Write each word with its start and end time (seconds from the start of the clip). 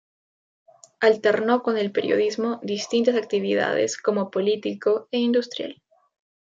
Alternó 0.99 1.61
con 1.61 1.77
el 1.77 1.91
periodismo 1.91 2.59
distintas 2.63 3.13
actividades 3.15 3.99
como 4.01 4.31
político 4.31 5.07
e 5.11 5.19
industrial. 5.19 5.79